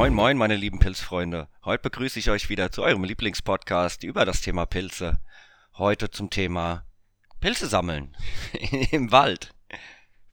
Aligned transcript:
Moin, 0.00 0.14
moin, 0.14 0.38
meine 0.38 0.56
lieben 0.56 0.78
Pilzfreunde. 0.78 1.46
Heute 1.62 1.82
begrüße 1.82 2.18
ich 2.18 2.30
euch 2.30 2.48
wieder 2.48 2.72
zu 2.72 2.82
eurem 2.82 3.04
Lieblingspodcast 3.04 4.02
über 4.02 4.24
das 4.24 4.40
Thema 4.40 4.64
Pilze. 4.64 5.20
Heute 5.74 6.10
zum 6.10 6.30
Thema 6.30 6.86
Pilze 7.38 7.66
sammeln 7.66 8.16
im 8.92 9.12
Wald. 9.12 9.54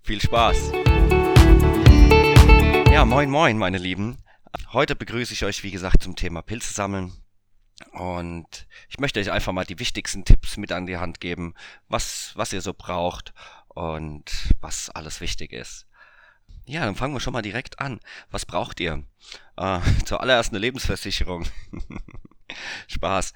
Viel 0.03 0.21
Spaß. 0.21 0.71
Ja, 2.93 3.03
moin, 3.03 3.29
moin, 3.29 3.57
meine 3.57 3.77
Lieben. 3.77 4.19
Heute 4.71 4.95
begrüße 4.95 5.33
ich 5.33 5.43
euch, 5.43 5.63
wie 5.63 5.71
gesagt, 5.71 6.01
zum 6.01 6.15
Thema 6.15 6.41
Pilze 6.41 6.71
sammeln. 6.71 7.11
Und 7.91 8.67
ich 8.87 8.99
möchte 8.99 9.19
euch 9.19 9.31
einfach 9.31 9.51
mal 9.51 9.65
die 9.65 9.79
wichtigsten 9.79 10.23
Tipps 10.23 10.55
mit 10.55 10.71
an 10.71 10.85
die 10.85 10.95
Hand 10.95 11.19
geben, 11.19 11.55
was, 11.89 12.31
was 12.35 12.53
ihr 12.53 12.61
so 12.61 12.73
braucht 12.73 13.33
und 13.67 14.31
was 14.61 14.89
alles 14.89 15.19
wichtig 15.19 15.51
ist. 15.51 15.87
Ja, 16.67 16.83
dann 16.83 16.95
fangen 16.95 17.13
wir 17.13 17.21
schon 17.21 17.31
mal 17.31 17.41
direkt 17.41 17.79
an. 17.79 18.01
Was 18.29 18.45
braucht 18.45 18.81
ihr? 18.81 19.03
Äh, 19.55 19.79
zuallererst 20.05 20.51
eine 20.51 20.59
Lebensversicherung. 20.59 21.45
Spaß. 22.87 23.33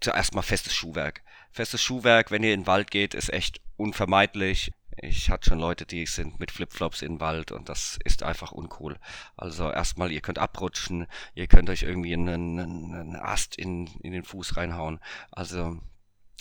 Zuerst 0.00 0.34
mal 0.34 0.42
festes 0.42 0.74
Schuhwerk. 0.74 1.22
Festes 1.52 1.80
Schuhwerk, 1.80 2.32
wenn 2.32 2.42
ihr 2.42 2.52
in 2.52 2.62
den 2.62 2.66
Wald 2.66 2.90
geht, 2.90 3.14
ist 3.14 3.32
echt 3.32 3.60
unvermeidlich. 3.76 4.72
Ich 4.96 5.30
hatte 5.30 5.50
schon 5.50 5.60
Leute, 5.60 5.86
die 5.86 6.06
sind 6.06 6.40
mit 6.40 6.50
Flipflops 6.50 7.02
in 7.02 7.14
den 7.14 7.20
Wald 7.20 7.52
und 7.52 7.68
das 7.68 7.98
ist 8.04 8.24
einfach 8.24 8.50
uncool. 8.50 8.98
Also 9.36 9.70
erstmal, 9.70 10.10
ihr 10.10 10.20
könnt 10.20 10.38
abrutschen, 10.38 11.06
ihr 11.34 11.46
könnt 11.46 11.70
euch 11.70 11.84
irgendwie 11.84 12.12
einen, 12.12 12.58
einen 12.58 13.16
Ast 13.16 13.56
in, 13.56 13.86
in 14.02 14.12
den 14.12 14.24
Fuß 14.24 14.56
reinhauen. 14.56 14.98
Also 15.30 15.78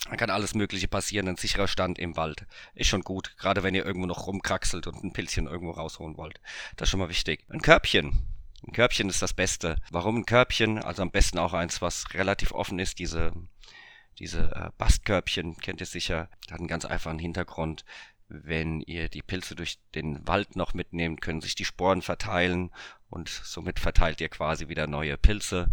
da 0.10 0.16
kann 0.16 0.30
alles 0.30 0.56
Mögliche 0.56 0.88
passieren. 0.88 1.28
Ein 1.28 1.38
sicherer 1.38 1.68
Stand 1.68 2.00
im 2.00 2.18
Wald 2.18 2.46
ist 2.74 2.88
schon 2.88 3.04
gut, 3.04 3.36
gerade 3.38 3.64
wenn 3.64 3.76
ihr 3.76 3.86
irgendwo 3.86 4.08
noch 4.08 4.28
rumkraxelt 4.28 4.88
und 4.88 5.04
ein 5.04 5.14
Pilzchen 5.14 5.48
irgendwo 5.48 5.72
rausholen 5.72 6.18
wollt. 6.18 6.42
Das 6.76 6.88
ist 6.88 6.92
schon 6.92 7.00
mal 7.00 7.10
wichtig. 7.10 7.46
Ein 7.50 7.62
Körbchen. 7.62 8.28
Ein 8.68 8.74
Körbchen 8.74 9.10
ist 9.10 9.22
das 9.22 9.34
Beste. 9.34 9.78
Warum 9.92 10.18
ein 10.18 10.26
Körbchen? 10.26 10.80
Also 10.80 11.02
am 11.02 11.12
besten 11.12 11.38
auch 11.38 11.54
eins, 11.54 11.82
was 11.82 12.14
relativ 12.14 12.52
offen 12.52 12.80
ist. 12.80 13.00
Diese, 13.00 13.32
diese 14.18 14.52
äh, 14.56 14.70
Bastkörbchen 14.78 15.58
kennt 15.58 15.82
ihr 15.82 15.88
sicher. 15.88 16.30
Hat 16.50 16.60
einen 16.60 16.68
ganz 16.68 16.86
einfachen 16.86 17.20
Hintergrund. 17.20 17.86
Wenn 18.28 18.82
ihr 18.82 19.10
die 19.10 19.22
Pilze 19.22 19.56
durch 19.56 19.78
den 19.94 20.26
Wald 20.28 20.56
noch 20.56 20.74
mitnehmt, 20.74 21.22
können 21.22 21.42
sich 21.42 21.54
die 21.54 21.66
Sporen 21.66 22.02
verteilen 22.02 22.72
und 23.10 23.30
somit 23.30 23.80
verteilt 23.80 24.22
ihr 24.22 24.30
quasi 24.30 24.68
wieder 24.68 24.88
neue 24.88 25.18
Pilze. 25.18 25.70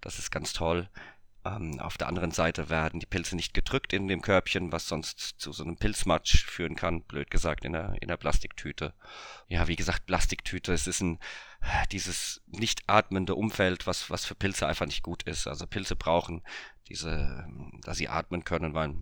Das 0.00 0.18
ist 0.18 0.30
ganz 0.30 0.52
toll. 0.52 0.88
Ähm, 1.46 1.80
auf 1.80 1.98
der 1.98 2.08
anderen 2.08 2.30
Seite 2.30 2.70
werden 2.70 3.00
die 3.00 3.06
Pilze 3.06 3.36
nicht 3.36 3.54
gedrückt 3.54 3.92
in 3.92 4.08
dem 4.08 4.22
Körbchen, 4.22 4.72
was 4.72 4.88
sonst 4.88 5.34
zu 5.38 5.52
so 5.52 5.62
einem 5.62 5.76
Pilzmatsch 5.76 6.44
führen 6.44 6.76
kann, 6.76 7.02
blöd 7.02 7.30
gesagt, 7.30 7.64
in 7.64 7.72
der, 7.72 7.94
in 8.00 8.08
der 8.08 8.16
Plastiktüte. 8.16 8.94
Ja, 9.48 9.68
wie 9.68 9.76
gesagt, 9.76 10.06
Plastiktüte, 10.06 10.72
es 10.72 10.86
ist 10.86 11.00
ein, 11.00 11.18
dieses 11.92 12.42
nicht 12.46 12.82
atmende 12.86 13.34
Umfeld, 13.34 13.86
was, 13.86 14.10
was 14.10 14.24
für 14.24 14.34
Pilze 14.34 14.66
einfach 14.66 14.86
nicht 14.86 15.02
gut 15.02 15.22
ist. 15.24 15.46
Also 15.46 15.66
Pilze 15.66 15.96
brauchen 15.96 16.42
diese, 16.88 17.46
dass 17.82 17.98
sie 17.98 18.08
atmen 18.08 18.44
können, 18.44 18.74
weil 18.74 18.94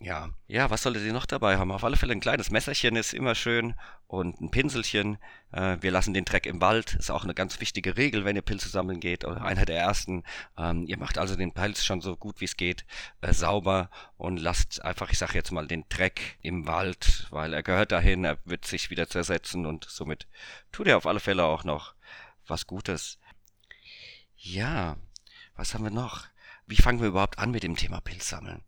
ja, 0.00 0.30
ja, 0.46 0.70
was 0.70 0.82
solltet 0.82 1.04
ihr 1.04 1.12
noch 1.12 1.26
dabei 1.26 1.58
haben? 1.58 1.72
Auf 1.72 1.82
alle 1.82 1.96
Fälle 1.96 2.12
ein 2.12 2.20
kleines 2.20 2.50
Messerchen 2.50 2.94
ist 2.94 3.12
immer 3.12 3.34
schön 3.34 3.74
und 4.06 4.40
ein 4.40 4.50
Pinselchen. 4.50 5.18
Äh, 5.50 5.78
wir 5.80 5.90
lassen 5.90 6.14
den 6.14 6.24
Dreck 6.24 6.46
im 6.46 6.60
Wald. 6.60 6.94
Ist 6.94 7.10
auch 7.10 7.24
eine 7.24 7.34
ganz 7.34 7.60
wichtige 7.60 7.96
Regel, 7.96 8.24
wenn 8.24 8.36
ihr 8.36 8.42
Pilze 8.42 8.68
sammeln 8.68 9.00
geht. 9.00 9.24
Oder 9.24 9.42
einer 9.42 9.64
der 9.64 9.80
ersten. 9.80 10.22
Ähm, 10.56 10.86
ihr 10.86 10.98
macht 10.98 11.18
also 11.18 11.34
den 11.34 11.52
Pilz 11.52 11.84
schon 11.84 12.00
so 12.00 12.16
gut 12.16 12.40
wie 12.40 12.44
es 12.44 12.56
geht 12.56 12.86
äh, 13.22 13.32
sauber 13.32 13.90
und 14.16 14.36
lasst 14.36 14.84
einfach, 14.84 15.10
ich 15.10 15.18
sage 15.18 15.34
jetzt 15.34 15.50
mal, 15.50 15.66
den 15.66 15.84
Dreck 15.88 16.38
im 16.42 16.68
Wald, 16.68 17.26
weil 17.30 17.52
er 17.52 17.64
gehört 17.64 17.90
dahin. 17.90 18.24
Er 18.24 18.38
wird 18.44 18.66
sich 18.66 18.90
wieder 18.90 19.08
zersetzen 19.08 19.66
und 19.66 19.84
somit 19.84 20.28
tut 20.70 20.86
er 20.86 20.96
auf 20.96 21.06
alle 21.06 21.20
Fälle 21.20 21.42
auch 21.42 21.64
noch 21.64 21.94
was 22.46 22.68
Gutes. 22.68 23.18
Ja, 24.36 24.96
was 25.56 25.74
haben 25.74 25.82
wir 25.82 25.90
noch? 25.90 26.26
Wie 26.68 26.76
fangen 26.76 27.00
wir 27.00 27.08
überhaupt 27.08 27.40
an 27.40 27.50
mit 27.50 27.64
dem 27.64 27.74
Thema 27.74 28.00
Pilzsammeln? 28.00 28.62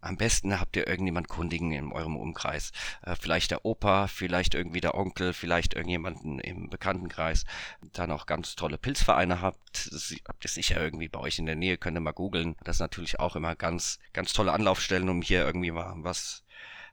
Am 0.00 0.16
besten 0.16 0.58
habt 0.60 0.76
ihr 0.76 0.86
irgendjemand 0.86 1.28
Kundigen 1.28 1.72
in 1.72 1.92
eurem 1.92 2.16
Umkreis. 2.16 2.72
Äh, 3.02 3.16
vielleicht 3.16 3.50
der 3.50 3.64
Opa, 3.64 4.06
vielleicht 4.06 4.54
irgendwie 4.54 4.80
der 4.80 4.94
Onkel, 4.94 5.32
vielleicht 5.32 5.74
irgendjemanden 5.74 6.38
im 6.40 6.68
Bekanntenkreis. 6.68 7.44
Dann 7.92 8.10
auch 8.10 8.26
ganz 8.26 8.56
tolle 8.56 8.78
Pilzvereine 8.78 9.40
habt. 9.40 9.90
Habt 10.28 10.44
ihr 10.44 10.50
sicher 10.50 10.80
irgendwie 10.80 11.08
bei 11.08 11.20
euch 11.20 11.38
in 11.38 11.46
der 11.46 11.56
Nähe, 11.56 11.78
könnt 11.78 11.96
ihr 11.96 12.00
mal 12.00 12.12
googeln. 12.12 12.56
Das 12.64 12.76
ist 12.76 12.80
natürlich 12.80 13.20
auch 13.20 13.36
immer 13.36 13.56
ganz, 13.56 13.98
ganz 14.12 14.32
tolle 14.32 14.52
Anlaufstellen, 14.52 15.08
um 15.08 15.22
hier 15.22 15.44
irgendwie 15.44 15.70
mal 15.70 15.94
was 15.98 16.44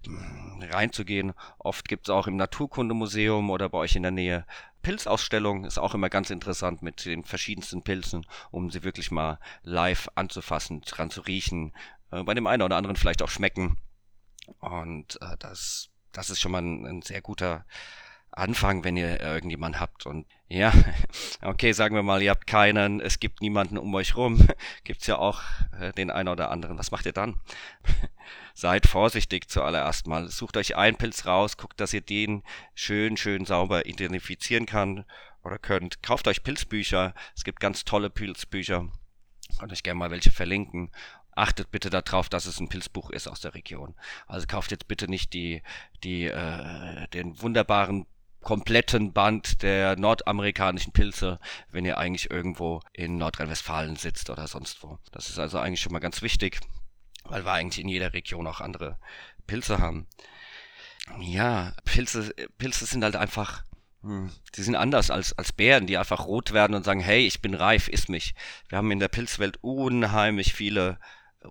hm, 0.06 0.63
reinzugehen. 0.72 1.34
Oft 1.59 1.88
gibt's 1.88 2.09
auch 2.09 2.28
im 2.28 2.35
Naturkundemuseum 2.35 3.50
oder 3.50 3.69
bei 3.69 3.79
euch 3.79 3.95
in 3.95 4.03
der 4.03 4.11
Nähe 4.11 4.45
Pilzausstellung 4.81 5.66
ist 5.66 5.78
auch 5.78 5.94
immer 5.94 6.09
ganz 6.09 6.31
interessant 6.31 6.81
mit 6.81 7.06
den 7.06 7.23
verschiedensten 7.23 7.84
Pilzen, 7.84 8.25
um 8.50 8.72
sie 8.72 8.84
wirklich 8.84 9.11
mal 9.11 9.40
live 9.63 10.09
anzufassen, 10.16 10.81
dran 10.81 11.11
zu 11.11 11.22
riechen, 11.22 11.73
äh, 12.11 12.23
bei 12.23 12.33
dem 12.33 12.47
einen 12.47 12.61
oder 12.61 12.77
anderen 12.77 12.95
vielleicht 12.95 13.22
auch 13.22 13.29
schmecken. 13.29 13.77
Und 14.59 15.19
äh, 15.22 15.38
das, 15.39 15.89
das 16.11 16.29
ist 16.29 16.39
schon 16.39 16.51
mal 16.51 16.61
ein, 16.61 16.85
ein 16.85 17.01
sehr 17.01 17.22
guter 17.22 17.66
Anfang, 18.31 18.85
wenn 18.85 18.95
ihr 18.95 19.19
irgendjemand 19.19 19.79
habt. 19.79 20.05
Und 20.05 20.25
ja, 20.47 20.73
okay, 21.41 21.73
sagen 21.73 21.95
wir 21.95 22.03
mal, 22.03 22.22
ihr 22.22 22.31
habt 22.31 22.47
keinen, 22.47 23.01
es 23.01 23.19
gibt 23.19 23.41
niemanden 23.41 23.77
um 23.77 23.94
euch 23.94 24.16
rum, 24.16 24.47
gibt's 24.83 25.07
ja 25.07 25.17
auch 25.17 25.41
äh, 25.79 25.91
den 25.91 26.09
einen 26.09 26.29
oder 26.29 26.49
anderen. 26.49 26.77
Was 26.77 26.91
macht 26.91 27.05
ihr 27.05 27.13
dann? 27.13 27.39
Seid 28.53 28.88
vorsichtig 28.88 29.49
zuallererst 29.49 30.07
mal. 30.07 30.29
Sucht 30.29 30.57
euch 30.57 30.75
einen 30.75 30.97
Pilz 30.97 31.25
raus, 31.25 31.57
guckt, 31.57 31.79
dass 31.79 31.93
ihr 31.93 32.01
den 32.01 32.43
schön, 32.73 33.17
schön 33.17 33.45
sauber 33.45 33.85
identifizieren 33.85 34.66
kann 34.66 35.05
oder 35.43 35.57
könnt. 35.57 36.01
Kauft 36.03 36.28
euch 36.28 36.43
Pilzbücher. 36.43 37.13
Es 37.35 37.43
gibt 37.43 37.59
ganz 37.59 37.83
tolle 37.83 38.09
Pilzbücher. 38.09 38.88
Kann 39.59 39.72
euch 39.72 39.83
gerne 39.83 39.99
mal 39.99 40.11
welche 40.11 40.31
verlinken 40.31 40.91
achtet 41.35 41.71
bitte 41.71 41.89
darauf, 41.89 42.29
dass 42.29 42.45
es 42.45 42.59
ein 42.59 42.69
Pilzbuch 42.69 43.09
ist 43.09 43.27
aus 43.27 43.41
der 43.41 43.53
Region. 43.53 43.95
Also 44.27 44.47
kauft 44.47 44.71
jetzt 44.71 44.87
bitte 44.87 45.07
nicht 45.07 45.33
die, 45.33 45.61
die, 46.03 46.25
äh, 46.25 47.07
den 47.09 47.41
wunderbaren 47.41 48.05
kompletten 48.41 49.13
Band 49.13 49.61
der 49.61 49.95
nordamerikanischen 49.97 50.93
Pilze, 50.93 51.39
wenn 51.69 51.85
ihr 51.85 51.97
eigentlich 51.97 52.31
irgendwo 52.31 52.81
in 52.91 53.17
Nordrhein-Westfalen 53.17 53.95
sitzt 53.95 54.29
oder 54.29 54.47
sonst 54.47 54.81
wo. 54.83 54.97
Das 55.11 55.29
ist 55.29 55.37
also 55.37 55.59
eigentlich 55.59 55.81
schon 55.81 55.93
mal 55.93 55.99
ganz 55.99 56.21
wichtig, 56.21 56.59
weil 57.23 57.45
wir 57.45 57.51
eigentlich 57.51 57.83
in 57.83 57.89
jeder 57.89 58.13
Region 58.13 58.47
auch 58.47 58.59
andere 58.59 58.97
Pilze 59.45 59.77
haben. 59.77 60.07
Ja, 61.19 61.73
Pilze, 61.85 62.33
Pilze 62.57 62.85
sind 62.85 63.03
halt 63.03 63.15
einfach 63.15 63.63
hm. 64.03 64.31
Die 64.55 64.63
sind 64.63 64.75
anders 64.75 65.11
als, 65.11 65.37
als 65.37 65.53
Bären, 65.53 65.85
die 65.85 65.97
einfach 65.97 66.25
rot 66.25 66.53
werden 66.53 66.75
und 66.75 66.83
sagen, 66.83 67.01
hey, 67.01 67.25
ich 67.25 67.41
bin 67.41 67.53
reif, 67.53 67.87
iss 67.87 68.07
mich. 68.07 68.33
Wir 68.67 68.77
haben 68.79 68.91
in 68.91 68.99
der 68.99 69.09
Pilzwelt 69.09 69.59
unheimlich 69.61 70.53
viele 70.53 70.97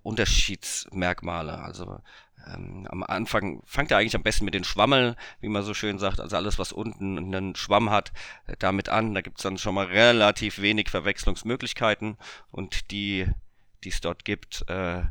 Unterschiedsmerkmale. 0.03 1.59
Also 1.59 2.01
ähm, 2.47 2.87
am 2.89 3.03
Anfang 3.03 3.63
fangt 3.67 3.91
er 3.91 3.99
eigentlich 3.99 4.17
am 4.17 4.23
besten 4.23 4.45
mit 4.45 4.55
den 4.55 4.65
Schwammeln, 4.65 5.17
wie 5.41 5.49
man 5.49 5.63
so 5.63 5.75
schön 5.75 5.99
sagt, 5.99 6.21
also 6.21 6.37
alles, 6.37 6.59
was 6.59 6.73
unten 6.73 7.19
einen 7.19 7.55
Schwamm 7.57 7.91
hat, 7.91 8.13
äh, 8.47 8.57
damit 8.59 8.89
an. 8.89 9.15
Da 9.15 9.21
gibt's 9.21 9.43
dann 9.43 9.59
schon 9.59 9.75
mal 9.75 9.87
relativ 9.87 10.61
wenig 10.61 10.89
Verwechslungsmöglichkeiten 10.91 12.17
und 12.51 12.91
die, 12.91 13.27
die 13.85 13.91
es 13.91 14.01
dort 14.01 14.25
gibt, 14.25 14.65
äh, 14.69 15.03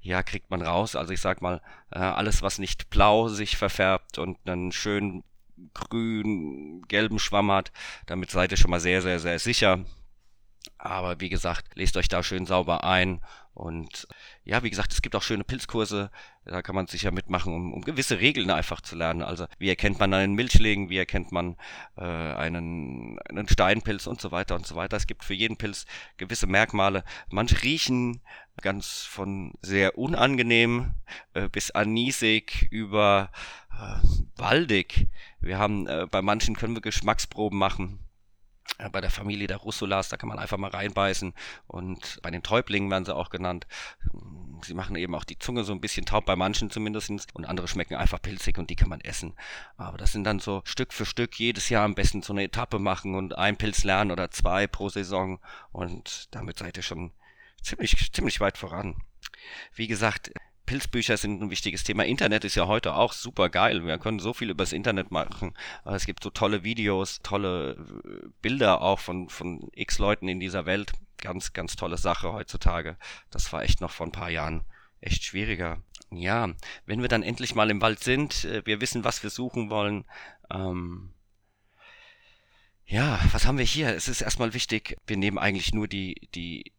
ja, 0.00 0.22
kriegt 0.22 0.50
man 0.50 0.62
raus. 0.62 0.94
Also 0.94 1.12
ich 1.12 1.20
sag 1.20 1.42
mal, 1.42 1.60
äh, 1.90 1.98
alles, 1.98 2.42
was 2.42 2.58
nicht 2.58 2.90
blau 2.90 3.28
sich 3.28 3.56
verfärbt 3.56 4.18
und 4.18 4.38
einen 4.48 4.72
schönen 4.72 5.24
grün, 5.74 6.82
gelben 6.88 7.18
Schwamm 7.18 7.50
hat, 7.50 7.72
damit 8.06 8.30
seid 8.30 8.52
ihr 8.52 8.58
schon 8.58 8.70
mal 8.70 8.80
sehr, 8.80 9.02
sehr, 9.02 9.18
sehr 9.18 9.38
sicher. 9.38 9.84
Aber 10.78 11.20
wie 11.20 11.28
gesagt, 11.28 11.66
lest 11.74 11.96
euch 11.96 12.08
da 12.08 12.22
schön 12.22 12.46
sauber 12.46 12.84
ein. 12.84 13.20
Und 13.54 14.06
ja, 14.44 14.62
wie 14.62 14.68
gesagt, 14.68 14.92
es 14.92 15.00
gibt 15.00 15.16
auch 15.16 15.22
schöne 15.22 15.42
Pilzkurse. 15.42 16.10
Da 16.44 16.60
kann 16.60 16.74
man 16.74 16.88
sicher 16.88 17.10
mitmachen, 17.10 17.54
um, 17.54 17.72
um 17.72 17.80
gewisse 17.80 18.20
Regeln 18.20 18.50
einfach 18.50 18.82
zu 18.82 18.96
lernen. 18.96 19.22
Also 19.22 19.46
wie 19.58 19.70
erkennt 19.70 19.98
man 19.98 20.12
einen 20.12 20.34
Milchlegen, 20.34 20.90
wie 20.90 20.98
erkennt 20.98 21.32
man 21.32 21.56
äh, 21.96 22.02
einen, 22.02 23.18
einen 23.20 23.48
Steinpilz 23.48 24.06
und 24.06 24.20
so 24.20 24.30
weiter 24.30 24.56
und 24.56 24.66
so 24.66 24.76
weiter. 24.76 24.98
Es 24.98 25.06
gibt 25.06 25.24
für 25.24 25.32
jeden 25.32 25.56
Pilz 25.56 25.86
gewisse 26.18 26.46
Merkmale. 26.46 27.02
Manche 27.30 27.62
riechen 27.62 28.20
ganz 28.60 29.04
von 29.04 29.54
sehr 29.62 29.96
unangenehm 29.96 30.92
äh, 31.32 31.48
bis 31.48 31.70
anisig 31.70 32.68
über 32.70 33.30
äh, 33.72 34.06
waldig. 34.36 35.08
Wir 35.40 35.58
haben 35.58 35.86
äh, 35.86 36.06
bei 36.10 36.20
manchen 36.20 36.56
können 36.56 36.74
wir 36.74 36.82
Geschmacksproben 36.82 37.58
machen 37.58 38.05
bei 38.92 39.00
der 39.00 39.10
Familie 39.10 39.46
der 39.46 39.58
Russulas, 39.58 40.08
da 40.08 40.16
kann 40.16 40.28
man 40.28 40.38
einfach 40.38 40.58
mal 40.58 40.70
reinbeißen 40.70 41.34
und 41.66 42.18
bei 42.22 42.30
den 42.30 42.42
Täublingen 42.42 42.90
werden 42.90 43.04
sie 43.04 43.14
auch 43.14 43.30
genannt. 43.30 43.66
Sie 44.62 44.74
machen 44.74 44.96
eben 44.96 45.14
auch 45.14 45.24
die 45.24 45.38
Zunge 45.38 45.64
so 45.64 45.72
ein 45.72 45.80
bisschen 45.80 46.06
taub, 46.06 46.26
bei 46.26 46.36
manchen 46.36 46.70
zumindest, 46.70 47.34
und 47.34 47.44
andere 47.44 47.68
schmecken 47.68 47.94
einfach 47.94 48.20
pilzig 48.20 48.58
und 48.58 48.70
die 48.70 48.76
kann 48.76 48.88
man 48.88 49.00
essen. 49.00 49.34
Aber 49.76 49.98
das 49.98 50.12
sind 50.12 50.24
dann 50.24 50.40
so 50.40 50.62
Stück 50.64 50.92
für 50.92 51.06
Stück 51.06 51.38
jedes 51.38 51.68
Jahr 51.68 51.84
am 51.84 51.94
besten 51.94 52.22
so 52.22 52.32
eine 52.32 52.44
Etappe 52.44 52.78
machen 52.78 53.14
und 53.14 53.36
ein 53.36 53.56
Pilz 53.56 53.84
lernen 53.84 54.10
oder 54.10 54.30
zwei 54.30 54.66
pro 54.66 54.88
Saison 54.88 55.40
und 55.72 56.34
damit 56.34 56.58
seid 56.58 56.76
ihr 56.76 56.82
schon 56.82 57.12
ziemlich, 57.62 58.12
ziemlich 58.12 58.40
weit 58.40 58.58
voran. 58.58 58.96
Wie 59.74 59.86
gesagt, 59.86 60.32
Pilzbücher 60.66 61.16
sind 61.16 61.40
ein 61.40 61.50
wichtiges 61.50 61.84
Thema. 61.84 62.04
Internet 62.04 62.44
ist 62.44 62.56
ja 62.56 62.66
heute 62.66 62.94
auch 62.94 63.12
super 63.12 63.48
geil. 63.48 63.86
Wir 63.86 63.98
können 63.98 64.18
so 64.18 64.34
viel 64.34 64.50
übers 64.50 64.72
Internet 64.72 65.10
machen. 65.10 65.54
Es 65.84 66.06
gibt 66.06 66.22
so 66.22 66.30
tolle 66.30 66.64
Videos, 66.64 67.20
tolle 67.22 67.72
äh, 68.04 68.28
Bilder 68.42 68.82
auch 68.82 68.98
von, 68.98 69.28
von 69.28 69.70
x 69.72 69.98
Leuten 69.98 70.28
in 70.28 70.40
dieser 70.40 70.66
Welt. 70.66 70.92
Ganz, 71.18 71.52
ganz 71.52 71.76
tolle 71.76 71.96
Sache 71.96 72.32
heutzutage. 72.32 72.96
Das 73.30 73.52
war 73.52 73.62
echt 73.62 73.80
noch 73.80 73.92
vor 73.92 74.06
ein 74.06 74.12
paar 74.12 74.30
Jahren 74.30 74.64
echt 75.00 75.24
schwieriger. 75.24 75.82
Ja, 76.10 76.52
wenn 76.84 77.02
wir 77.02 77.08
dann 77.08 77.22
endlich 77.22 77.54
mal 77.54 77.70
im 77.70 77.80
Wald 77.80 78.00
sind, 78.00 78.44
äh, 78.44 78.62
wir 78.64 78.80
wissen, 78.80 79.04
was 79.04 79.22
wir 79.22 79.30
suchen 79.30 79.70
wollen. 79.70 80.04
Ähm, 80.50 81.12
ja, 82.84 83.20
was 83.32 83.46
haben 83.46 83.58
wir 83.58 83.64
hier? 83.64 83.94
Es 83.94 84.08
ist 84.08 84.20
erstmal 84.20 84.54
wichtig, 84.54 84.96
wir 85.06 85.16
nehmen 85.16 85.38
eigentlich 85.38 85.74
nur 85.74 85.88
die, 85.88 86.28
die 86.34 86.72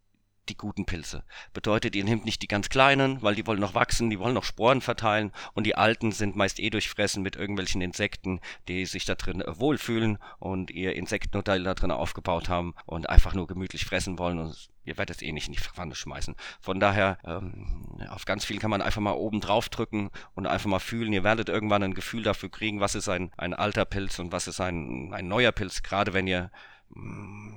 die 0.49 0.57
guten 0.57 0.85
Pilze. 0.85 1.23
Bedeutet, 1.53 1.95
ihr 1.95 2.03
nehmt 2.03 2.25
nicht 2.25 2.41
die 2.41 2.47
ganz 2.47 2.69
kleinen, 2.69 3.21
weil 3.21 3.35
die 3.35 3.45
wollen 3.47 3.59
noch 3.59 3.73
wachsen, 3.73 4.09
die 4.09 4.19
wollen 4.19 4.33
noch 4.33 4.43
Sporen 4.43 4.81
verteilen 4.81 5.31
und 5.53 5.65
die 5.65 5.75
alten 5.75 6.11
sind 6.11 6.35
meist 6.35 6.59
eh 6.59 6.69
durchfressen 6.69 7.23
mit 7.23 7.35
irgendwelchen 7.35 7.81
Insekten, 7.81 8.39
die 8.67 8.85
sich 8.85 9.05
da 9.05 9.15
drin 9.15 9.41
äh, 9.41 9.59
wohlfühlen 9.59 10.17
und 10.39 10.71
ihr 10.71 10.95
Insektenhotel 10.95 11.63
da 11.63 11.73
drin 11.73 11.91
aufgebaut 11.91 12.49
haben 12.49 12.75
und 12.85 13.09
einfach 13.09 13.33
nur 13.33 13.47
gemütlich 13.47 13.85
fressen 13.85 14.19
wollen 14.19 14.39
und 14.39 14.69
ihr 14.87 14.97
werdet 14.97 15.17
es 15.17 15.21
eh 15.21 15.31
nicht 15.31 15.47
in 15.47 15.53
die 15.53 15.59
Pfanne 15.59 15.95
schmeißen. 15.95 16.35
Von 16.61 16.79
daher, 16.79 17.17
ähm, 17.25 17.99
auf 18.09 18.25
ganz 18.25 18.45
viel 18.45 18.57
kann 18.57 18.71
man 18.71 18.81
einfach 18.81 19.01
mal 19.01 19.11
oben 19.11 19.41
drauf 19.41 19.69
drücken 19.69 20.09
und 20.33 20.47
einfach 20.47 20.69
mal 20.69 20.79
fühlen. 20.79 21.11
Ihr 21.11 21.23
werdet 21.23 21.49
irgendwann 21.49 21.83
ein 21.83 21.93
Gefühl 21.93 22.23
dafür 22.23 22.49
kriegen, 22.49 22.79
was 22.79 22.95
ist 22.95 23.09
ein, 23.09 23.31
ein 23.37 23.53
alter 23.53 23.85
Pilz 23.85 24.17
und 24.19 24.31
was 24.31 24.47
ist 24.47 24.61
ein, 24.61 25.13
ein 25.13 25.27
neuer 25.27 25.51
Pilz, 25.51 25.83
gerade 25.83 26.13
wenn 26.13 26.25
ihr 26.25 26.49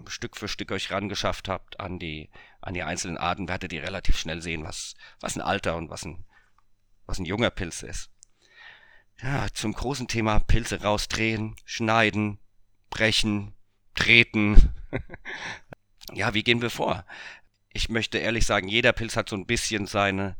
Stück 0.07 0.37
für 0.37 0.49
Stück 0.49 0.73
euch 0.73 0.91
rangeschafft 0.91 1.49
habt 1.49 1.81
an 1.81 1.99
die, 1.99 2.31
an 2.61 2.75
die 2.75 2.83
einzelnen 2.83 3.17
Arten, 3.17 3.49
werdet 3.49 3.73
ihr 3.73 3.83
relativ 3.83 4.19
schnell 4.19 4.43
sehen, 4.43 4.65
was, 4.65 4.95
was 5.21 5.37
ein 5.37 5.41
alter 5.41 5.77
und 5.77 5.89
was 5.89 6.05
ein, 6.05 6.25
was 7.07 7.19
ein 7.19 7.25
junger 7.25 7.51
Pilz 7.51 7.83
ist. 7.83 8.11
Ja, 9.23 9.49
zum 9.53 9.73
großen 9.73 10.09
Thema 10.09 10.41
Pilze 10.41 10.83
rausdrehen, 10.83 11.55
schneiden, 11.65 12.39
brechen, 12.89 13.55
treten. 13.95 14.75
ja, 16.13 16.35
wie 16.35 16.43
gehen 16.43 16.63
wir 16.63 16.71
vor? 16.71 17.05
Ich 17.73 17.89
möchte 17.89 18.19
ehrlich 18.19 18.47
sagen, 18.47 18.67
jeder 18.67 18.93
Pilz 18.93 19.17
hat 19.17 19.29
so 19.29 19.37
ein 19.37 19.47
bisschen 19.47 19.87
seine, 19.87 20.37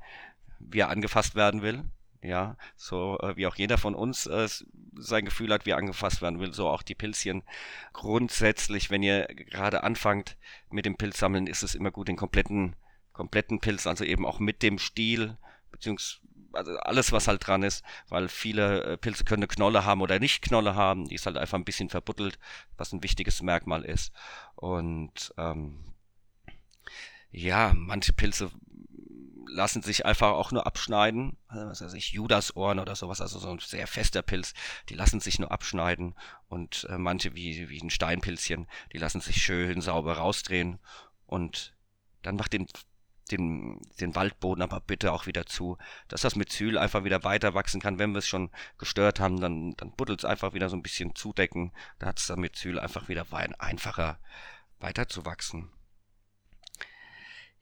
wie 0.59 0.81
er 0.81 0.89
angefasst 0.89 1.35
werden 1.35 1.63
will. 1.63 1.85
Ja, 2.23 2.57
so 2.77 3.19
äh, 3.21 3.37
wie 3.37 3.47
auch 3.47 3.55
jeder 3.57 3.79
von 3.79 3.95
uns 3.95 4.27
äh, 4.27 4.47
sein 4.95 5.25
Gefühl 5.25 5.53
hat, 5.53 5.65
wie 5.65 5.71
er 5.71 5.79
angefasst 5.79 6.21
werden 6.21 6.39
will, 6.39 6.53
so 6.53 6.69
auch 6.69 6.83
die 6.83 6.95
Pilzchen. 6.95 7.43
Grundsätzlich, 7.95 8.91
wenn 8.91 9.03
ihr 9.03 9.27
gerade 9.27 9.83
anfangt 9.85 10.37
mit 10.71 10.85
dem 10.85 10.97
Pilzsammeln, 10.97 11.47
ist 11.47 11.63
es 11.63 11.75
immer 11.75 11.91
gut, 11.91 12.09
den 12.09 12.17
kompletten, 12.17 12.77
kompletten 13.15 13.61
Pilz, 13.61 13.87
also 13.87 14.05
eben 14.05 14.27
auch 14.27 14.39
mit 14.39 14.63
dem 14.63 14.79
Stiel, 14.79 15.39
beziehungsweise 15.71 16.21
also 16.53 16.77
alles, 16.79 17.13
was 17.13 17.29
halt 17.29 17.47
dran 17.47 17.63
ist, 17.63 17.85
weil 18.09 18.29
viele 18.29 18.83
äh, 18.83 18.97
Pilze 18.97 19.25
können 19.25 19.43
eine 19.43 19.49
Knolle 19.49 19.85
haben 19.85 20.03
oder 20.03 20.19
nicht 20.19 20.43
Knolle 20.43 20.75
haben, 20.75 21.07
die 21.07 21.15
ist 21.15 21.27
halt 21.27 21.37
einfach 21.37 21.59
ein 21.59 21.65
bisschen 21.65 21.91
verbuddelt, 21.91 22.39
was 22.77 22.93
ein 22.93 23.03
wichtiges 23.03 23.41
Merkmal 23.43 23.85
ist. 23.85 24.13
Und 24.57 25.33
ähm, 25.39 25.79
ja, 27.31 27.73
manche 27.75 28.13
Pilze 28.13 28.51
lassen 29.51 29.83
sich 29.83 30.07
einfach 30.07 30.31
auch 30.31 30.53
nur 30.53 30.67
abschneiden. 30.67 31.37
Also, 31.49 31.67
was 31.67 31.81
weiß 31.83 31.95
ich, 31.95 32.13
Judasohren 32.13 32.79
oder 32.79 32.97
sowas, 32.97 33.21
also 33.21 33.39
so 33.39 33.51
ein 33.51 33.59
sehr 33.59 33.87
fester 33.87 34.23
Pilz, 34.23 34.55
die 34.89 34.95
lassen 34.95 35.21
sich 35.21 35.39
nur 35.39 35.51
abschneiden. 35.51 36.15
Und 36.49 36.87
äh, 36.91 36.99
manche, 36.99 37.35
wie, 37.35 37.69
wie 37.69 37.81
ein 37.81 37.91
Steinpilzchen, 37.91 38.67
die 38.93 38.99
lassen 38.99 39.21
sich 39.21 39.43
schön 39.43 39.81
sauber 39.81 40.15
rausdrehen. 40.15 40.79
Und 41.27 41.75
dann 42.23 42.37
macht 42.37 42.53
den, 42.53 42.67
den, 43.31 43.81
den 44.01 44.15
Waldboden 44.15 44.63
aber 44.63 44.81
bitte 44.81 45.13
auch 45.13 45.27
wieder 45.27 45.47
zu, 45.47 45.79
dass 46.09 46.23
das 46.23 46.37
Methyl 46.37 46.79
einfach 46.79 47.05
wieder 47.05 47.25
weiter 47.25 47.55
wachsen 47.55 47.81
kann. 47.81 47.99
Wenn 47.99 48.13
wir 48.13 48.19
es 48.19 48.29
schon 48.29 48.51
gestört 48.79 49.21
haben, 49.21 49.41
dann, 49.41 49.75
dann 49.77 49.93
buddelt 49.93 50.21
es 50.21 50.25
einfach 50.25 50.53
wieder 50.55 50.69
so 50.69 50.77
ein 50.77 50.83
bisschen 50.83 51.15
zudecken. 51.15 51.73
Da 51.99 52.07
hat 52.07 52.19
es 52.19 52.27
das 52.27 52.37
Methyl 52.37 52.79
einfach 52.79 53.09
wieder 53.09 53.27
einfacher 53.59 54.19
weiter 54.79 55.09
zu 55.09 55.25
wachsen. 55.25 55.71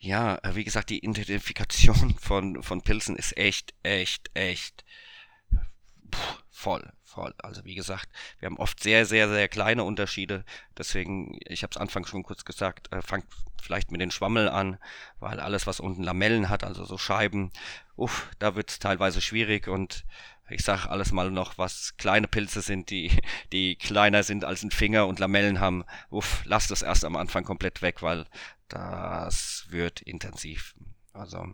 Ja, 0.01 0.37
äh, 0.43 0.55
wie 0.55 0.65
gesagt, 0.65 0.91
die 0.91 1.05
Identifikation 1.05 2.15
von, 2.21 2.63
von 2.63 2.83
Pilzen 2.83 3.17
ist 3.17 3.37
echt, 3.37 3.75
echt, 3.83 4.31
echt 4.35 4.85
puh, 6.11 6.19
voll, 6.51 6.93
voll. 7.05 7.35
Also 7.39 7.65
wie 7.65 7.75
gesagt, 7.75 8.09
wir 8.39 8.47
haben 8.47 8.59
oft 8.59 8.83
sehr, 8.83 9.07
sehr, 9.07 9.29
sehr 9.29 9.49
kleine 9.49 9.85
Unterschiede. 9.85 10.45
Deswegen, 10.77 11.39
ich 11.47 11.63
habe 11.63 11.71
es 11.73 11.77
anfangs 11.77 12.09
schon 12.11 12.23
kurz 12.23 12.45
gesagt, 12.45 12.93
äh, 12.93 13.03
fangt 13.03 13.27
vielleicht 13.63 13.91
mit 13.91 14.01
den 14.01 14.11
Schwammel 14.11 14.49
an, 14.49 14.79
weil 15.21 15.41
alles, 15.41 15.67
was 15.67 15.81
unten 15.81 16.03
Lamellen 16.03 16.49
hat, 16.49 16.65
also 16.65 16.85
so 16.85 16.99
Scheiben, 16.99 17.53
uff, 17.97 18.29
da 18.39 18.55
wird 18.55 18.71
es 18.71 18.79
teilweise 18.79 19.21
schwierig 19.21 19.69
und 19.69 20.05
ich 20.51 20.63
sag 20.63 20.87
alles 20.87 21.13
mal 21.13 21.31
noch, 21.31 21.59
was 21.59 21.97
kleine 21.97 22.29
Pilze 22.29 22.61
sind, 22.61 22.91
die, 22.91 23.11
die 23.53 23.77
kleiner 23.77 24.23
sind 24.23 24.45
als 24.45 24.63
ein 24.63 24.71
Finger 24.71 25.07
und 25.07 25.19
Lamellen 25.19 25.61
haben, 25.61 25.85
uff, 26.11 26.43
lasst 26.45 26.71
das 26.71 26.83
erst 26.83 27.05
am 27.05 27.17
Anfang 27.17 27.45
komplett 27.45 27.83
weg, 27.83 28.03
weil 28.03 28.27
das 28.69 29.67
wird 29.71 30.01
intensiv. 30.01 30.75
Also 31.13 31.47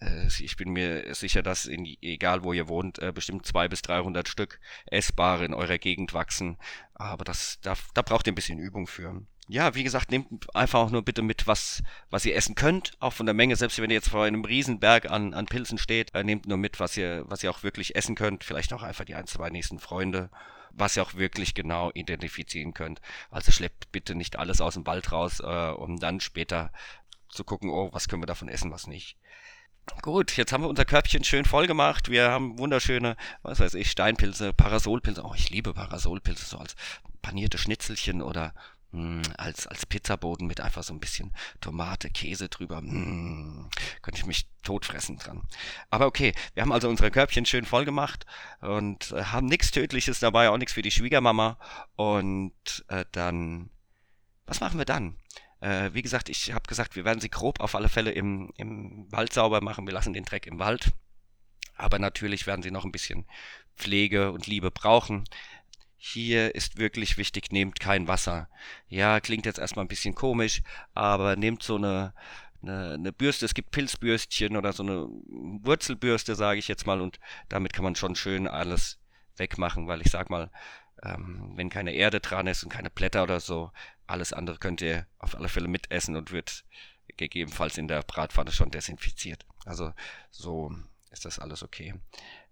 äh, 0.00 0.26
ich 0.26 0.56
bin 0.56 0.70
mir 0.70 1.14
sicher, 1.14 1.42
dass 1.42 1.66
in, 1.66 1.84
egal 2.00 2.44
wo 2.44 2.52
ihr 2.52 2.68
wohnt, 2.68 2.98
äh, 2.98 3.12
bestimmt 3.12 3.46
zwei 3.46 3.68
bis 3.68 3.82
dreihundert 3.82 4.28
Stück 4.28 4.60
essbare 4.86 5.44
in 5.44 5.54
eurer 5.54 5.78
Gegend 5.78 6.14
wachsen. 6.14 6.58
Aber 6.94 7.24
das, 7.24 7.58
da, 7.62 7.74
da 7.94 8.02
braucht 8.02 8.26
ihr 8.26 8.32
ein 8.32 8.36
bisschen 8.36 8.58
Übung 8.58 8.86
für 8.86 9.22
ja, 9.48 9.74
wie 9.74 9.82
gesagt, 9.82 10.10
nehmt 10.10 10.54
einfach 10.54 10.80
auch 10.80 10.90
nur 10.90 11.02
bitte 11.02 11.22
mit, 11.22 11.46
was, 11.46 11.82
was 12.10 12.24
ihr 12.26 12.36
essen 12.36 12.54
könnt, 12.54 12.92
auch 13.00 13.14
von 13.14 13.24
der 13.24 13.34
Menge. 13.34 13.56
Selbst 13.56 13.80
wenn 13.80 13.90
ihr 13.90 13.96
jetzt 13.96 14.10
vor 14.10 14.24
einem 14.24 14.44
Riesenberg 14.44 15.10
an, 15.10 15.32
an 15.32 15.46
Pilzen 15.46 15.78
steht, 15.78 16.14
äh, 16.14 16.22
nehmt 16.22 16.46
nur 16.46 16.58
mit, 16.58 16.80
was 16.80 16.96
ihr, 16.98 17.24
was 17.26 17.42
ihr 17.42 17.50
auch 17.50 17.62
wirklich 17.62 17.96
essen 17.96 18.14
könnt. 18.14 18.44
Vielleicht 18.44 18.72
auch 18.74 18.82
einfach 18.82 19.06
die 19.06 19.14
ein, 19.14 19.26
zwei 19.26 19.48
nächsten 19.48 19.78
Freunde, 19.78 20.28
was 20.72 20.96
ihr 20.96 21.02
auch 21.02 21.14
wirklich 21.14 21.54
genau 21.54 21.90
identifizieren 21.94 22.74
könnt. 22.74 23.00
Also 23.30 23.50
schleppt 23.50 23.90
bitte 23.90 24.14
nicht 24.14 24.38
alles 24.38 24.60
aus 24.60 24.74
dem 24.74 24.86
Wald 24.86 25.10
raus, 25.12 25.40
äh, 25.40 25.70
um 25.70 25.98
dann 25.98 26.20
später 26.20 26.70
zu 27.30 27.42
gucken, 27.42 27.70
oh, 27.70 27.88
was 27.92 28.08
können 28.08 28.22
wir 28.22 28.26
davon 28.26 28.48
essen, 28.48 28.70
was 28.70 28.86
nicht. 28.86 29.16
Gut, 30.02 30.36
jetzt 30.36 30.52
haben 30.52 30.62
wir 30.62 30.68
unser 30.68 30.84
Körbchen 30.84 31.24
schön 31.24 31.46
voll 31.46 31.66
gemacht. 31.66 32.10
Wir 32.10 32.30
haben 32.30 32.58
wunderschöne, 32.58 33.16
was 33.40 33.60
weiß 33.60 33.72
ich, 33.74 33.90
Steinpilze, 33.90 34.52
Parasolpilze. 34.52 35.24
Oh, 35.24 35.32
ich 35.34 35.48
liebe 35.48 35.72
Parasolpilze, 35.72 36.44
so 36.44 36.58
als 36.58 36.76
panierte 37.22 37.56
Schnitzelchen 37.56 38.20
oder 38.20 38.52
Mm, 38.90 39.20
als, 39.36 39.66
als 39.66 39.84
Pizzaboden 39.84 40.46
mit 40.46 40.60
einfach 40.60 40.82
so 40.82 40.94
ein 40.94 41.00
bisschen 41.00 41.32
Tomate, 41.60 42.08
Käse 42.08 42.48
drüber. 42.48 42.80
Mm, 42.80 43.68
könnte 44.00 44.18
ich 44.18 44.26
mich 44.26 44.48
totfressen 44.62 45.18
dran. 45.18 45.42
Aber 45.90 46.06
okay, 46.06 46.32
wir 46.54 46.62
haben 46.62 46.72
also 46.72 46.88
unsere 46.88 47.10
Körbchen 47.10 47.44
schön 47.44 47.66
voll 47.66 47.84
gemacht 47.84 48.24
und 48.60 49.12
äh, 49.12 49.24
haben 49.24 49.46
nichts 49.46 49.72
Tödliches 49.72 50.20
dabei, 50.20 50.48
auch 50.48 50.56
nichts 50.56 50.72
für 50.72 50.82
die 50.82 50.90
Schwiegermama. 50.90 51.58
Und 51.96 52.84
äh, 52.88 53.04
dann, 53.12 53.70
was 54.46 54.60
machen 54.60 54.78
wir 54.78 54.86
dann? 54.86 55.18
Äh, 55.60 55.90
wie 55.92 56.02
gesagt, 56.02 56.30
ich 56.30 56.52
habe 56.54 56.66
gesagt, 56.66 56.96
wir 56.96 57.04
werden 57.04 57.20
sie 57.20 57.30
grob 57.30 57.60
auf 57.60 57.74
alle 57.74 57.90
Fälle 57.90 58.12
im, 58.12 58.52
im 58.56 59.06
Wald 59.10 59.34
sauber 59.34 59.60
machen. 59.60 59.86
Wir 59.86 59.94
lassen 59.94 60.14
den 60.14 60.24
Dreck 60.24 60.46
im 60.46 60.58
Wald. 60.58 60.92
Aber 61.74 61.98
natürlich 61.98 62.46
werden 62.46 62.62
sie 62.62 62.70
noch 62.70 62.84
ein 62.84 62.92
bisschen 62.92 63.26
Pflege 63.76 64.32
und 64.32 64.46
Liebe 64.46 64.70
brauchen. 64.70 65.24
Hier 66.00 66.54
ist 66.54 66.78
wirklich 66.78 67.18
wichtig, 67.18 67.50
nehmt 67.50 67.80
kein 67.80 68.06
Wasser. 68.06 68.48
Ja, 68.88 69.18
klingt 69.18 69.46
jetzt 69.46 69.58
erstmal 69.58 69.84
ein 69.84 69.88
bisschen 69.88 70.14
komisch, 70.14 70.62
aber 70.94 71.34
nehmt 71.34 71.62
so 71.64 71.74
eine, 71.74 72.14
eine, 72.62 72.94
eine 72.94 73.12
Bürste, 73.12 73.44
es 73.44 73.52
gibt 73.52 73.72
Pilzbürstchen 73.72 74.56
oder 74.56 74.72
so 74.72 74.84
eine 74.84 75.08
Wurzelbürste, 75.28 76.36
sage 76.36 76.60
ich 76.60 76.68
jetzt 76.68 76.86
mal, 76.86 77.00
und 77.00 77.18
damit 77.48 77.72
kann 77.72 77.82
man 77.82 77.96
schon 77.96 78.14
schön 78.14 78.46
alles 78.46 79.00
wegmachen, 79.36 79.88
weil 79.88 80.00
ich 80.00 80.10
sag 80.10 80.30
mal, 80.30 80.50
ähm, 81.02 81.52
wenn 81.56 81.68
keine 81.68 81.92
Erde 81.92 82.20
dran 82.20 82.46
ist 82.46 82.62
und 82.62 82.70
keine 82.70 82.90
Blätter 82.90 83.24
oder 83.24 83.40
so, 83.40 83.72
alles 84.06 84.32
andere 84.32 84.58
könnt 84.58 84.80
ihr 84.80 85.06
auf 85.18 85.34
alle 85.34 85.48
Fälle 85.48 85.68
mitessen 85.68 86.14
und 86.14 86.30
wird 86.30 86.64
gegebenenfalls 87.16 87.76
in 87.76 87.88
der 87.88 88.02
Bratpfanne 88.02 88.52
schon 88.52 88.70
desinfiziert. 88.70 89.44
Also 89.64 89.92
so 90.30 90.72
ist 91.10 91.24
das 91.24 91.38
alles 91.38 91.62
okay. 91.62 91.94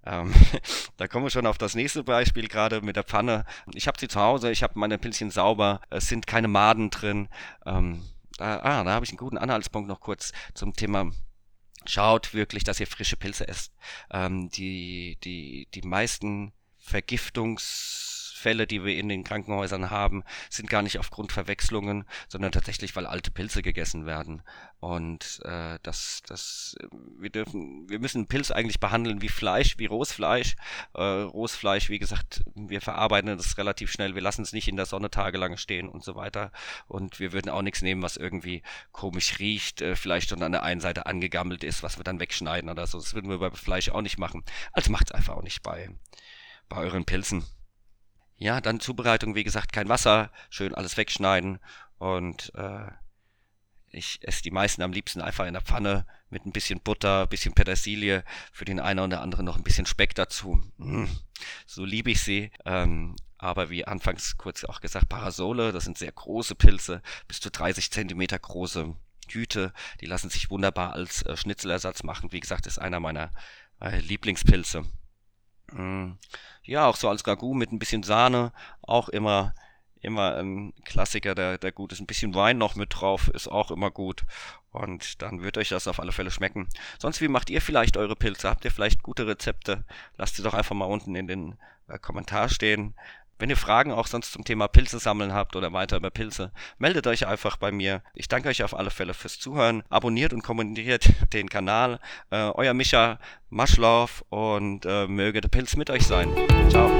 Ähm, 0.06 0.32
da 0.96 1.08
kommen 1.08 1.26
wir 1.26 1.30
schon 1.30 1.46
auf 1.46 1.58
das 1.58 1.74
nächste 1.74 2.04
Beispiel 2.04 2.48
gerade 2.48 2.80
mit 2.80 2.96
der 2.96 3.04
Pfanne. 3.04 3.44
Ich 3.74 3.86
habe 3.88 3.98
sie 3.98 4.08
zu 4.08 4.20
Hause, 4.20 4.50
ich 4.50 4.62
habe 4.62 4.78
meine 4.78 4.98
Pilzchen 4.98 5.30
sauber, 5.30 5.80
es 5.90 6.08
sind 6.08 6.26
keine 6.26 6.48
Maden 6.48 6.90
drin. 6.90 7.28
Ähm, 7.66 8.02
da, 8.38 8.58
ah, 8.60 8.84
da 8.84 8.92
habe 8.92 9.04
ich 9.04 9.10
einen 9.10 9.18
guten 9.18 9.38
Anhaltspunkt 9.38 9.88
noch 9.88 10.00
kurz 10.00 10.32
zum 10.54 10.74
Thema 10.74 11.10
Schaut 11.88 12.34
wirklich, 12.34 12.64
dass 12.64 12.80
ihr 12.80 12.86
frische 12.86 13.16
Pilze 13.16 13.46
esst. 13.46 13.72
Ähm, 14.10 14.50
die, 14.50 15.18
die, 15.22 15.68
die 15.72 15.82
meisten 15.82 16.52
Vergiftungs 16.78 18.15
Todesfälle, 18.46 18.66
die 18.66 18.84
wir 18.84 18.96
in 18.96 19.08
den 19.08 19.24
Krankenhäusern 19.24 19.90
haben, 19.90 20.22
sind 20.50 20.70
gar 20.70 20.82
nicht 20.82 20.98
aufgrund 21.00 21.32
Verwechslungen, 21.32 22.04
sondern 22.28 22.52
tatsächlich, 22.52 22.94
weil 22.94 23.06
alte 23.06 23.32
Pilze 23.32 23.60
gegessen 23.60 24.06
werden. 24.06 24.42
Und 24.78 25.40
äh, 25.44 25.78
das, 25.82 26.22
das, 26.28 26.76
wir 27.18 27.30
dürfen, 27.30 27.88
wir 27.88 27.98
müssen 27.98 28.28
Pilz 28.28 28.52
eigentlich 28.52 28.78
behandeln 28.78 29.20
wie 29.20 29.28
Fleisch, 29.28 29.78
wie 29.78 29.86
rohes 29.86 30.12
Fleisch. 30.12 30.54
Äh, 30.94 31.02
rohes 31.02 31.56
Fleisch, 31.56 31.88
wie 31.88 31.98
gesagt, 31.98 32.44
wir 32.54 32.80
verarbeiten 32.80 33.36
das 33.36 33.58
relativ 33.58 33.90
schnell, 33.90 34.14
wir 34.14 34.22
lassen 34.22 34.42
es 34.42 34.52
nicht 34.52 34.68
in 34.68 34.76
der 34.76 34.86
Sonne 34.86 35.10
tagelang 35.10 35.56
stehen 35.56 35.88
und 35.88 36.04
so 36.04 36.14
weiter. 36.14 36.52
Und 36.86 37.18
wir 37.18 37.32
würden 37.32 37.50
auch 37.50 37.62
nichts 37.62 37.82
nehmen, 37.82 38.02
was 38.02 38.16
irgendwie 38.16 38.62
komisch 38.92 39.40
riecht, 39.40 39.82
äh, 39.82 39.96
vielleicht 39.96 40.28
schon 40.28 40.42
an 40.42 40.52
der 40.52 40.62
einen 40.62 40.80
Seite 40.80 41.06
angegammelt 41.06 41.64
ist, 41.64 41.82
was 41.82 41.98
wir 41.98 42.04
dann 42.04 42.20
wegschneiden 42.20 42.70
oder 42.70 42.86
so. 42.86 42.98
Das 42.98 43.14
würden 43.14 43.28
wir 43.28 43.38
bei 43.38 43.50
Fleisch 43.50 43.88
auch 43.88 44.02
nicht 44.02 44.18
machen. 44.18 44.44
Also 44.72 44.92
macht 44.92 45.08
es 45.08 45.12
einfach 45.12 45.34
auch 45.36 45.42
nicht 45.42 45.64
bei, 45.64 45.90
bei 46.68 46.76
euren 46.76 47.04
Pilzen. 47.04 47.44
Ja, 48.38 48.60
dann 48.60 48.80
Zubereitung, 48.80 49.34
wie 49.34 49.44
gesagt, 49.44 49.72
kein 49.72 49.88
Wasser, 49.88 50.30
schön 50.50 50.74
alles 50.74 50.96
wegschneiden 50.96 51.58
und 51.98 52.52
äh, 52.54 52.90
ich 53.90 54.18
esse 54.22 54.42
die 54.42 54.50
meisten 54.50 54.82
am 54.82 54.92
liebsten 54.92 55.22
einfach 55.22 55.46
in 55.46 55.54
der 55.54 55.62
Pfanne 55.62 56.06
mit 56.28 56.44
ein 56.44 56.52
bisschen 56.52 56.80
Butter, 56.80 57.22
ein 57.22 57.28
bisschen 57.28 57.54
Petersilie, 57.54 58.24
für 58.52 58.64
den 58.64 58.80
einen 58.80 59.00
oder 59.00 59.22
anderen 59.22 59.46
noch 59.46 59.56
ein 59.56 59.62
bisschen 59.62 59.86
Speck 59.86 60.14
dazu. 60.14 60.60
Mm, 60.76 61.06
so 61.66 61.84
liebe 61.84 62.10
ich 62.10 62.20
sie. 62.20 62.50
Ähm, 62.64 63.16
aber 63.38 63.70
wie 63.70 63.86
anfangs 63.86 64.36
kurz 64.36 64.64
auch 64.64 64.80
gesagt, 64.80 65.08
Parasole, 65.08 65.72
das 65.72 65.84
sind 65.84 65.98
sehr 65.98 66.12
große 66.12 66.54
Pilze, 66.54 67.02
bis 67.28 67.40
zu 67.40 67.50
30 67.50 67.90
Zentimeter 67.90 68.38
große 68.38 68.94
Hüte. 69.28 69.72
Die 70.00 70.06
lassen 70.06 70.30
sich 70.30 70.50
wunderbar 70.50 70.92
als 70.92 71.22
äh, 71.22 71.36
Schnitzelersatz 71.36 72.02
machen. 72.02 72.32
Wie 72.32 72.40
gesagt, 72.40 72.66
ist 72.66 72.78
einer 72.78 73.00
meiner 73.00 73.30
äh, 73.80 74.00
Lieblingspilze. 74.00 74.84
Mm, 75.72 76.12
ja, 76.62 76.86
auch 76.86 76.96
so 76.96 77.08
als 77.08 77.26
Ragout 77.26 77.54
mit 77.54 77.72
ein 77.72 77.78
bisschen 77.78 78.02
Sahne, 78.02 78.52
auch 78.82 79.08
immer 79.08 79.54
immer 80.06 80.36
ein 80.36 80.72
Klassiker, 80.84 81.34
der, 81.34 81.58
der 81.58 81.72
gut 81.72 81.92
ist. 81.92 82.00
Ein 82.00 82.06
bisschen 82.06 82.34
Wein 82.34 82.58
noch 82.58 82.76
mit 82.76 82.94
drauf 82.94 83.28
ist 83.28 83.48
auch 83.48 83.70
immer 83.70 83.90
gut. 83.90 84.24
Und 84.70 85.20
dann 85.22 85.42
wird 85.42 85.58
euch 85.58 85.70
das 85.70 85.88
auf 85.88 86.00
alle 86.00 86.12
Fälle 86.12 86.30
schmecken. 86.30 86.68
Sonst, 86.98 87.20
wie 87.20 87.28
macht 87.28 87.50
ihr 87.50 87.60
vielleicht 87.60 87.96
eure 87.96 88.14
Pilze? 88.14 88.48
Habt 88.48 88.64
ihr 88.64 88.70
vielleicht 88.70 89.02
gute 89.02 89.26
Rezepte? 89.26 89.84
Lasst 90.16 90.36
sie 90.36 90.42
doch 90.42 90.54
einfach 90.54 90.76
mal 90.76 90.84
unten 90.84 91.16
in 91.16 91.26
den 91.26 91.56
äh, 91.88 91.98
Kommentar 91.98 92.48
stehen. 92.48 92.94
Wenn 93.38 93.50
ihr 93.50 93.56
Fragen 93.56 93.92
auch 93.92 94.06
sonst 94.06 94.32
zum 94.32 94.44
Thema 94.44 94.66
Pilze 94.66 94.98
sammeln 94.98 95.32
habt 95.32 95.56
oder 95.56 95.72
weiter 95.72 95.96
über 95.96 96.10
Pilze, 96.10 96.52
meldet 96.78 97.06
euch 97.06 97.26
einfach 97.26 97.56
bei 97.56 97.70
mir. 97.70 98.02
Ich 98.14 98.28
danke 98.28 98.48
euch 98.48 98.62
auf 98.62 98.74
alle 98.74 98.90
Fälle 98.90 99.14
fürs 99.14 99.38
Zuhören. 99.38 99.82
Abonniert 99.90 100.32
und 100.32 100.42
kommentiert 100.42 101.10
den 101.32 101.48
Kanal. 101.48 102.00
Äh, 102.30 102.50
euer 102.54 102.74
Micha 102.74 103.18
Maschlauf 103.50 104.24
und 104.30 104.86
äh, 104.86 105.06
möge 105.06 105.40
der 105.40 105.48
Pilz 105.48 105.76
mit 105.76 105.90
euch 105.90 106.06
sein. 106.06 106.30
Ciao. 106.70 106.90